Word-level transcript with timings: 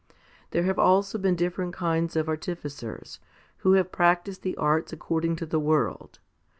There 0.49 0.63
have 0.63 0.79
also 0.79 1.19
been 1.19 1.35
different 1.35 1.73
kinds 1.75 2.15
of 2.15 2.27
artificers, 2.27 3.19
who 3.57 3.73
have 3.73 3.91
practised 3.91 4.41
the 4.41 4.57
arts 4.57 4.91
according 4.91 5.35
to 5.35 5.45
the 5.45 5.59
world. 5.59 6.17